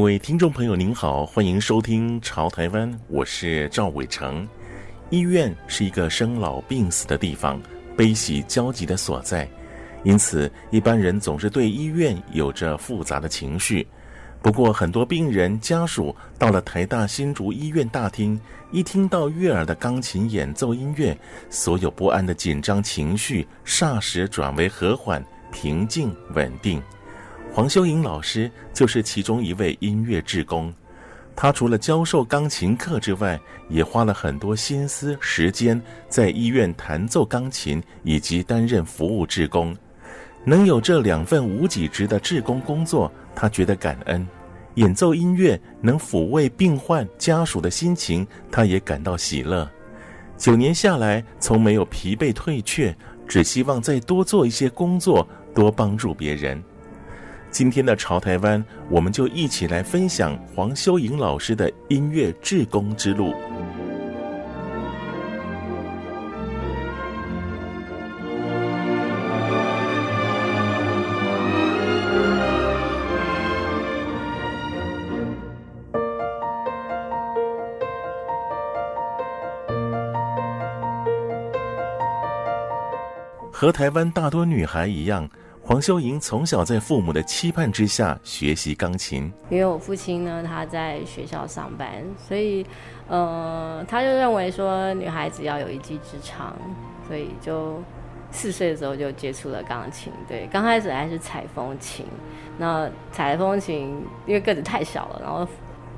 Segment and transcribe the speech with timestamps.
[0.00, 4.48] 各位听众朋友，您好，欢迎收听《潮台湾》，我是赵伟成。
[5.10, 7.60] 医院是一个生老病死的地方，
[7.98, 9.46] 悲喜交集的所在，
[10.02, 13.86] 因此一般人总是对医院有着复杂的情绪。
[14.40, 18.40] 不过，很多病人家属到了台大新竹医院大厅，
[18.72, 21.14] 一听到悦耳的钢琴演奏音乐，
[21.50, 25.22] 所有不安的紧张情绪霎时转为和缓、
[25.52, 26.82] 平静、稳定。
[27.52, 30.72] 黄修莹老师就是其中一位音乐志工，
[31.34, 39.76] 他除了教授钢琴课之外，也花了很多心思时间在医院弹奏钢琴以及担任服务志工。
[40.44, 44.24] 能有这两份无给职的志工工作，他觉得感恩；
[44.76, 49.68] 演奏音乐能抚慰病患家属的心情，他也感到喜乐。
[50.38, 56.62] 九年下来，从没有疲惫退却，只希望再多做一些工作，多帮助别人。
[57.50, 63.34] 今天的潮台湾，我们就一起来分享黄修莹老师的音乐志工之路。
[83.52, 85.28] 和台湾大多女孩一样。
[85.62, 91.88] 黄修莹从小在父母的期盼之下学习钢琴，因为我父亲呢，他在学校上班，
[92.18, 92.66] 所以，
[93.06, 96.56] 呃，他就认为说女孩子要有一技之长，
[97.06, 97.80] 所以就
[98.32, 100.12] 四岁的时候就接触了钢琴。
[100.26, 102.04] 对，刚开始还是踩风琴，
[102.58, 105.46] 那踩风琴因为个子太小了，然后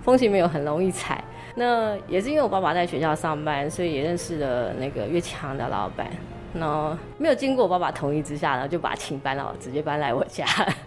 [0.03, 1.25] 风琴没有很容易踩。
[1.55, 6.09] 那也是因为我爸爸在学校上班，所以也认识了那个乐器行的老板。
[6.55, 10.47] 然后没有经过我爸爸同意之下然后，就把琴搬到直接搬来我家，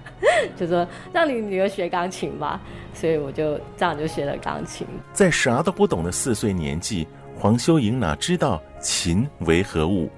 [0.56, 2.62] 就说让你女儿学钢琴吧。
[2.94, 4.88] 所以我就这样就学了钢琴。
[5.12, 10.10] 在啥都不懂的四岁年纪，黄修莹哪知道琴为何物？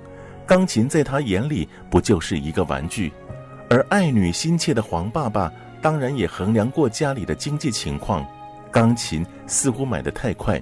[0.46, 3.12] 钢琴在他眼里不就是一个玩具？
[3.70, 8.26] 而爱女心切的黄爸爸当然也衡量过家里的经济情况，
[8.72, 10.62] 钢琴似乎买得太快。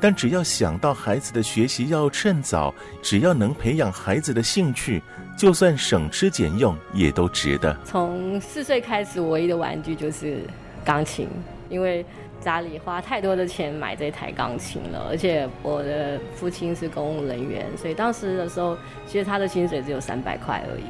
[0.00, 5.02] 但只要想到孩子的学习要趁早，只要能培养孩子的兴趣，
[5.36, 7.76] 就算省吃俭用也都值得。
[7.84, 10.40] 从四岁开始，唯一的玩具就是
[10.84, 11.28] 钢琴，
[11.68, 12.04] 因为
[12.40, 20.84] 家里花太多的钱买这台钢琴了，而且我的父亲是公务人员，所以当时的时候，其实他的薪水只有三百块而已。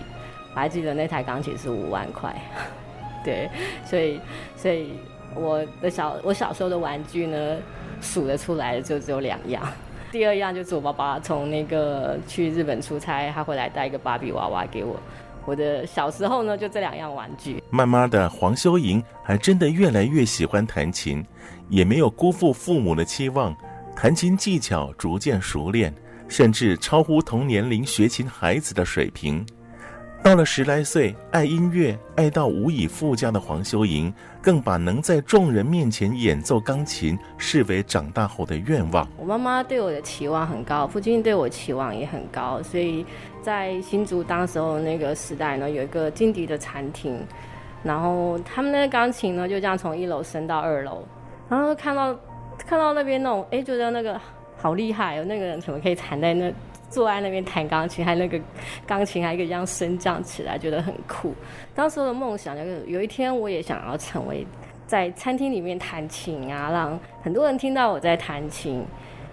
[0.55, 2.35] 我还记得那台钢琴是五万块，
[3.25, 3.51] 对，
[3.85, 4.21] 所以，
[4.57, 4.93] 所以
[5.35, 7.57] 我的小我小时候的玩具呢，
[8.03, 9.67] 数得出来的就只有两样，
[10.13, 15.01] 第二样就是我爸爸从那个去日本出差，他回来带一个芭比娃娃给我。
[15.45, 17.63] 我的小时候呢，就这两样玩具。
[17.71, 21.25] 慢慢的，黄修莹还真的越来越喜欢弹琴，
[21.69, 23.57] 也没有辜负父母的期望，
[23.97, 25.93] 弹琴技巧逐渐熟练，
[26.29, 29.45] 甚至超乎同年龄学琴孩子的水平。
[30.23, 39.07] 到了十来岁，爱音乐爱到无以复加的黄修莹，更把能在众人面前演奏钢琴视为长大后的愿望。
[39.19, 43.05] 我妈妈对我的期望很高，父亲对我期望也很高，所以
[43.43, 47.19] 在新竹当时候那个时代呢，有一个金笛的餐厅，
[47.83, 51.05] 然后他们那个钢琴呢就这样从一楼升到二楼，
[51.49, 52.17] 然后看到
[52.65, 54.21] 看到那边那种，哎，觉得那个
[54.57, 56.55] 好厉害哦，那个人怎么可以弹在那？
[56.93, 58.39] 坐在那边弹钢琴，还那个
[58.87, 61.35] 钢琴还可以这样升降起来，觉得很酷。
[61.75, 64.47] 当时的梦想就是有一天我也想要成为
[64.87, 68.85] 在餐厅里面弹琴啊，让很多人听到我在弹琴。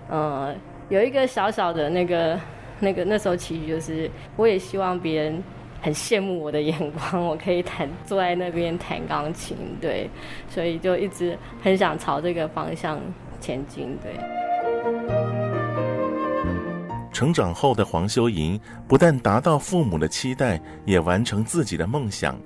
[0.09, 0.56] 呃，
[0.88, 2.39] 有一个小小的那个
[2.79, 5.44] 那个那时候其实就是我也希望别人
[5.81, 10.09] 很羡慕我的眼光，我可以弹坐在那边弹钢琴，对，
[10.50, 13.00] 所以就一直很想朝这个方向
[13.39, 15.28] 前进，对。
[17.19, 18.57] 成长后的黄修莹
[18.88, 22.39] 不但达到父母的期待，也完成自己的梦想。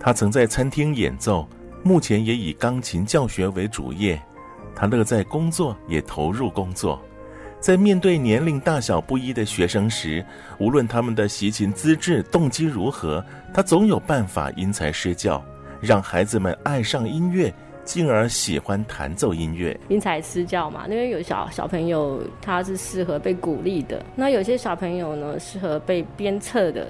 [0.00, 1.46] 他曾在餐厅演奏，
[1.82, 4.18] 目前也以钢琴教学为主业。
[4.74, 6.98] 他乐在工作，也投入工作。
[7.60, 10.24] 在面对年龄大小不一的学生时，
[10.58, 13.22] 无论他们的习琴资质、动机如何，
[13.52, 15.44] 他总有办法因材施教，
[15.82, 17.52] 让孩子们爱上音乐，
[17.84, 19.78] 进而喜欢弹奏音乐。
[19.88, 26.86] 因材施教嘛，因为有小小朋友他是适合被鼓励的，那有些小朋友呢适合被鞭策的。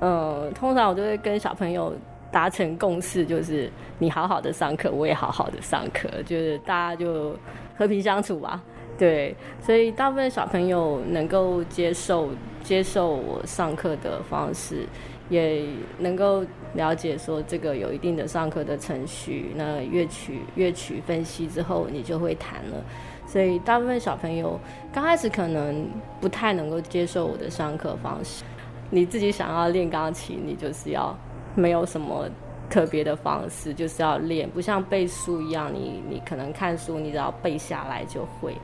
[0.00, 1.92] 呃，通常我都会跟小朋友
[2.30, 7.36] 达成共识，就是你好好的上课，我也好好的上课，就是大家就
[7.76, 8.62] 和平相处吧。
[8.96, 12.30] 对，所以大部分小朋友能够接受
[12.62, 14.86] 接受我上课的方式，
[15.28, 15.64] 也
[15.98, 16.44] 能够
[16.74, 19.52] 了解说这个有一定的上课的程序。
[19.54, 22.82] 那乐曲乐曲分析之后，你就会弹了。
[23.26, 24.58] 所以大部分小朋友
[24.92, 25.86] 刚开始可能
[26.20, 28.42] 不太能够接受我的上课方式。
[28.90, 31.14] 你自己想要练钢琴，你就是要
[31.54, 32.26] 没有什么
[32.70, 38.56] 特别的方式，就是要练，不像背书一样，你你可能看书，你只要背下来就会。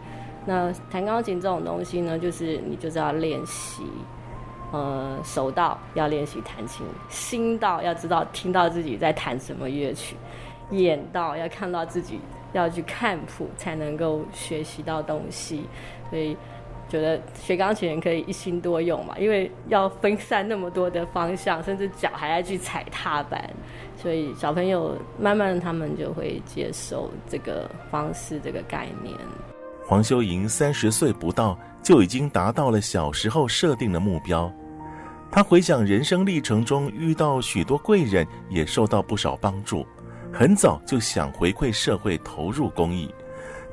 [0.46, 3.82] 那弹钢琴这种东西呢，就是你就是要练习，
[4.74, 10.16] 呃，手到要练习弹琴，心到要知道听到自己在弹什么乐曲，
[10.72, 12.18] 眼到要看到自己
[12.52, 15.64] 要去看谱才能够学习到东西，
[16.10, 16.36] 所以。
[16.86, 23.50] 觉得学钢琴可以一心多用嘛，因为要分散那么多的方向，甚至脚还要去踩踏板，
[23.96, 29.16] 所以小朋友慢慢他们就会接受这个方式、这个概念。
[29.86, 34.52] 黄修莹三十岁不到就已经达到了小时候设定的目标。
[35.34, 39.84] 他回想人生历程中遇到许多贵人，也受到不少帮助，
[40.32, 43.12] 很早就想回馈社会，投入公益。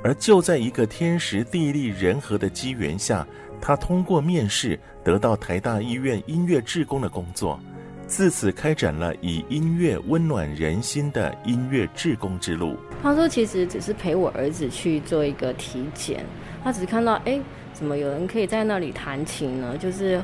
[0.03, 3.23] 而就在一个天时地利人和的机缘下，
[3.61, 7.59] 他通过面试得到台大医院音乐志工的工作，
[8.07, 12.75] 自此开展了以音乐温暖人心的音乐志工之路。
[13.03, 16.25] 他说：“其实只是陪我儿子去做一个体检，
[16.63, 17.39] 他只是看到，哎，
[17.71, 19.77] 怎么有人可以在那里弹琴呢？
[19.77, 20.19] 就是，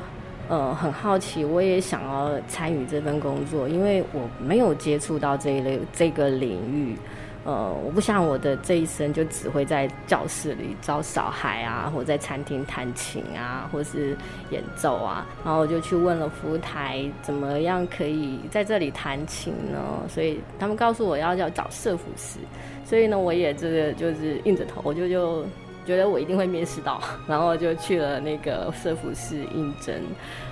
[0.48, 6.96] 呃，很好奇，我也想要参与这份工作，因为我没有接触到这一类这个领域。”
[7.44, 14.14] 呃，我不想我的这一生就只会在教室里教小孩啊，或在餐厅弹琴啊，或是
[14.50, 15.26] 演奏啊。
[15.42, 19.78] 然后我就去问了服务台，怎么样可以在这里弹琴呢？
[20.08, 22.38] 所以他们告诉我要要找摄谱师。
[22.84, 25.46] 所以呢，我也这个就是硬着头，我就就
[25.88, 29.94] 觉得我一定会面试到， 然后就去了那个摄谱师应征。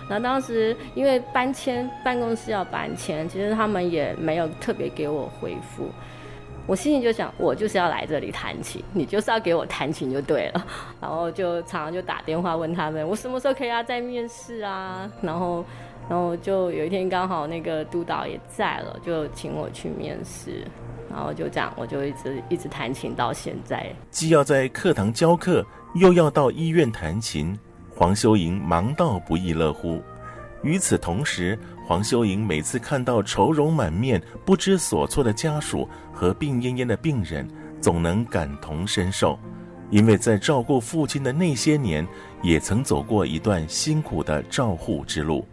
[0.08, 5.90] 那当时因为搬迁，办公室要搬迁，其实他们也没有特别给我回复。
[6.66, 10.66] 我心里就想，我就是要来这里弹琴，你就是要给我弹琴就对了。
[11.00, 15.08] 然后就常常就打电话问他们，我什么时候可以要再面试啊？
[15.20, 15.62] 然后，
[16.08, 20.66] 然后就有一天刚好那个督导也在了，就请我去面试。
[21.08, 23.86] 然后就这样，我就一直一直弹琴到现在。
[24.10, 25.64] 既要在课堂教课，
[25.94, 27.56] 又要到医院弹琴，
[27.94, 30.02] 黄修莹忙到不亦乐乎。
[30.62, 37.48] 与此同时，黄修莹每次看到愁容满面、不知所措的家属和病恹恹的病人，
[37.80, 39.38] 总能感同身受，
[39.90, 42.06] 因为在照顾父亲的那些年，
[42.42, 45.46] 也曾走过一段辛苦的照护之路，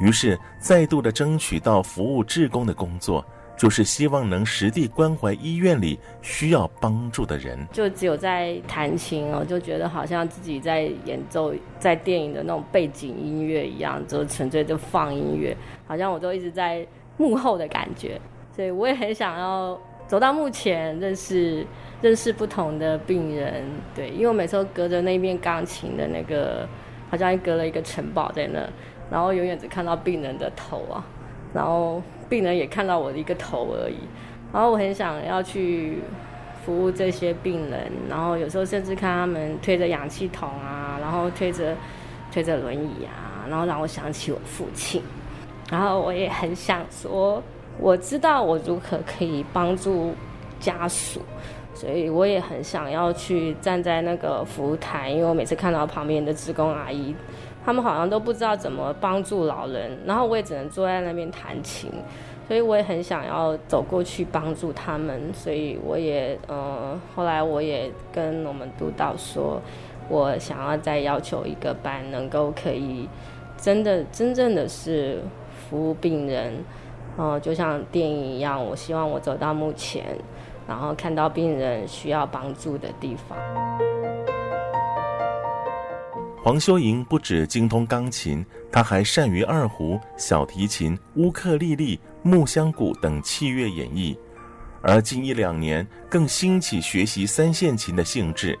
[0.00, 3.24] 于是再度的争取到服务志工的工作。
[3.58, 7.58] 就是希望能实地关怀医院里需要帮助的人。
[7.72, 16.86] 就只有在弹琴哦，就觉得好像自己在演奏在电影的那种背景音乐一样，就纯粹就放音乐，好像我都一直在
[17.16, 18.20] 幕后的感觉。
[18.54, 21.66] 所以我也很想要走到幕前，认识
[22.02, 23.64] 认识不同的病人。
[23.94, 26.68] 对，因为我每次都隔着那面钢琴的那个，
[27.10, 28.60] 好像还隔了一个城堡在那，
[29.10, 31.04] 然后永远只看到病人的头啊，
[31.52, 32.02] 然后。
[32.28, 33.98] 病人也看到我的一个头而已，
[34.52, 36.00] 然后我很想要去
[36.64, 41.72] 服务这些病人，然后有时候甚至看他们推着氧气筒啊，然后推着
[42.32, 45.00] 推着轮椅啊，然后让我想起我父亲，
[45.70, 47.40] 然后我也很想说，
[47.78, 50.12] 我知道我如何可以帮助
[50.58, 51.20] 家属，
[51.74, 57.14] 所以我也很想要去站在那个服务台，因为我每次看到旁边的职工阿姨。
[57.66, 61.90] 他们好像都不知道怎么帮助老人，然后我也只能坐在那边弹琴，
[62.46, 69.60] 所以我也很想要走过去帮助他们，所以我也呃，后来我也跟我们督导说，
[70.08, 73.08] 我想要再要求一个班，能够可以
[73.58, 75.20] 真的真正的是
[75.68, 76.54] 服务病人，
[77.16, 80.04] 呃，就像电影一样，我希望我走到目前，
[80.68, 83.36] 然后看到病人需要帮助的地方。
[86.46, 94.16] 黄修莹不止精通钢琴，她还善于二胡、小提琴、乌克丽丽、木箱鼓等器乐演绎。
[94.80, 98.56] 而近一两年，更兴起学习三线琴的兴致。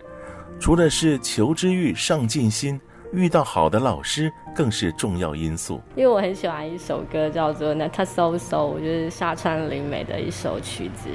[0.58, 2.80] 除了是求知欲、上进心，
[3.12, 5.80] 遇到好的老师更是重要因素。
[5.94, 11.08] 因为我很喜欢一首歌，叫做《Nata So So》，就是夏川里美的一首曲子。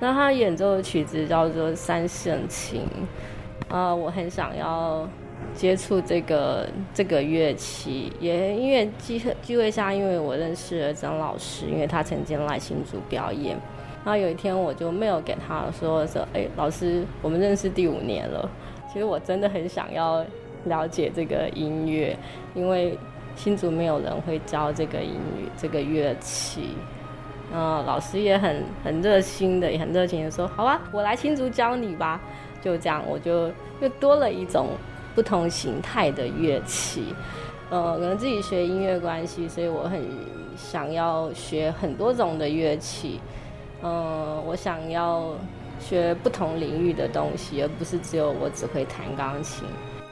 [0.00, 2.88] 那他演奏的曲子叫做三线琴。
[3.68, 5.06] 呃，我很想要
[5.54, 13.56] 接触这个这个乐器，也因为机会机会下，因为我认识了曾老师，因为他曾经来新竹表演。
[14.04, 18.50] 然后有一天我就没有给他说说，哎，老师，我们认识第五年了。
[18.92, 20.24] 其实我真的很想要
[20.64, 22.16] 了解这个音乐，
[22.54, 22.98] 因为
[23.34, 26.70] 新竹没有人会教这个音乐这个乐器。
[27.52, 32.20] 嗯，老师也很很热心的，也很热情的说，好啊，我来新竹教你吧。
[32.60, 34.68] 就这样，我就又多了一种
[35.14, 37.14] 不同形态的乐器。
[37.70, 40.02] 呃，可能自己学音乐关系，所以我很
[40.56, 43.20] 想要学很多种的乐器。
[43.82, 45.34] 嗯，我想要
[45.80, 49.64] 学不同领域的东西，而不是只有我只会弹钢琴。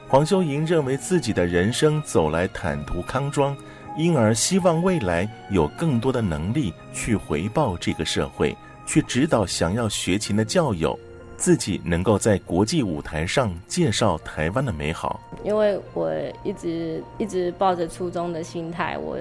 [0.07, 3.55] 黄修莹认为自己的人生走来坦途康庄，
[3.97, 8.55] 因而希望未来有更多的能力去回报这个社会，
[8.85, 10.99] 去指导想要学琴的教友。
[11.43, 16.09] 自己能够在国际舞台上介绍台湾的美好，因为我
[16.41, 19.17] 一直一直抱着初衷的心态，我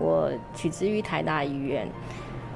[0.00, 1.88] 我取之于台大医院，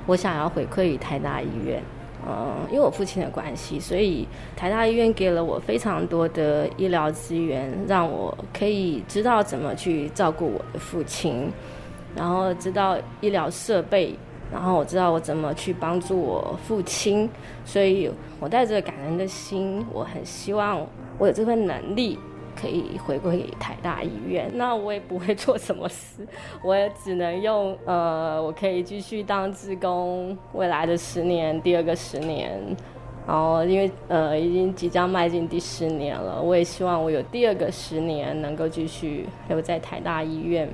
[0.07, 1.81] 我想要回馈于台大医院，
[2.27, 11.49] 嗯，因为我父亲的关系，所以台大医院给了我非常多的医疗资源，让我可以知道怎么去照顾我的父亲，
[12.17, 14.19] 然后知道医疗设备。
[14.55, 17.29] 然后我知道我怎么去帮助我父亲，
[17.65, 18.09] 所以
[18.39, 20.81] 我带着感恩的心，我很希望
[21.19, 22.17] 我有这份能力
[22.55, 24.49] 可以回归台大医院。
[24.55, 26.25] 那我也不会做什么事，
[26.63, 32.57] 我也只能用呃，我可以继续当志工，未来的十年，第二个十年。
[33.27, 40.69] 然后因为呃已经即将迈进第十年了，我也希望我有第二个十年能够继续留在台大医院。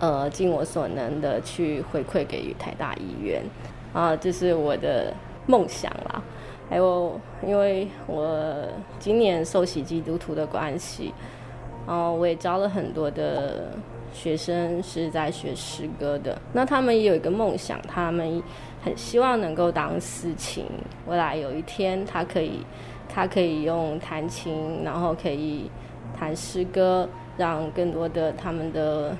[0.00, 3.42] 呃，尽我所能的去回馈给予台大医院，
[3.92, 5.14] 啊，这是我的
[5.46, 6.22] 梦想啦。
[6.68, 8.66] 还有，因为我
[8.98, 11.14] 今年受洗基督徒的关系，
[11.86, 13.70] 然后我也教了很多的
[14.12, 16.36] 学生是在学诗歌的。
[16.52, 18.42] 那他们也有一个梦想，他们
[18.82, 20.66] 很希望能够当司琴，
[21.06, 22.60] 未来有一天他可以，
[23.08, 25.70] 他可以用弹琴，然后可以
[26.18, 29.16] 弹诗歌，让更多的他们的。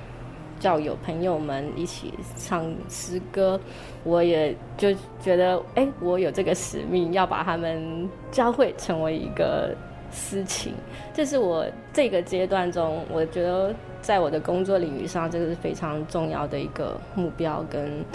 [0.59, 3.59] 教友朋友们一起唱诗歌，
[4.03, 9.75] 我也就觉得，哎，我有这个使命，要把他们教会成为一个
[10.11, 10.73] 司琴。
[11.13, 18.05] 这是我这个阶段中，我觉得在我的工作领域上，这个是非常重要的一个目标跟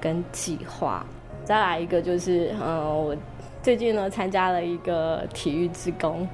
[0.00, 1.04] 跟计划。
[1.44, 3.16] 再来一个就是，嗯，我
[3.60, 6.26] 最近呢参加了一个体育志工，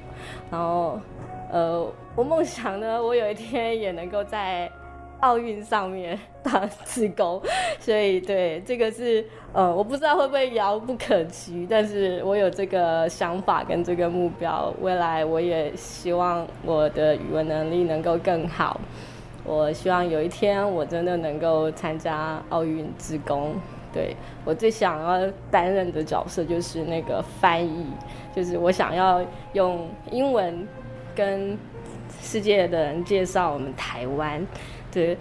[0.51, 0.99] 然后，
[1.51, 4.71] 呃，我梦想呢，我有一天也能够在。
[5.21, 7.41] 奥运上面 当志工，
[7.79, 14.73] 所以对这个是呃，我不知道会不会遥不可及，但是我有这个想法跟这个目标。
[14.81, 18.79] 未来我也希望我的语文能力能够更好。
[19.43, 23.53] 我希望有一天我真的能够参加奥运志工。
[23.93, 27.85] 对，我最想要担任的角色就是那个翻译，
[28.35, 30.67] 就是我想要用英文
[31.15, 31.57] 跟
[32.21, 34.45] 世界的人介绍我们台湾。
[34.95, 35.17] 对，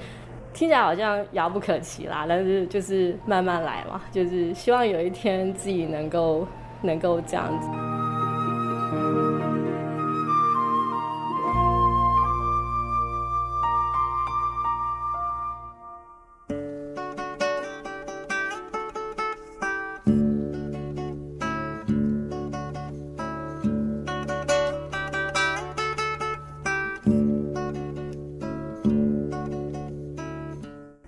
[0.52, 6.47] 听起来好像遥不可及啦，但是就是慢慢来嘛，就是希望有一天自己能够
[6.83, 7.69] 能够这样子。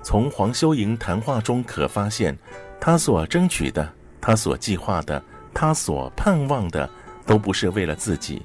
[0.07, 2.39] 从黄修莹谈话中可发现，
[2.79, 5.21] 他所争取的、他所计划的、
[5.53, 6.89] 他所盼望的，
[7.27, 8.41] 都不是为了自己，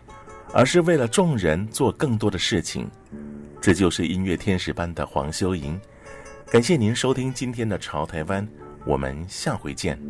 [0.54, 2.90] 而是为了众人做更多的事情。
[3.62, 5.80] 这就是音乐天使般的黄修莹。
[6.48, 8.44] 感谢您收听今天的《潮台湾》，
[8.84, 10.02] 我们下回见。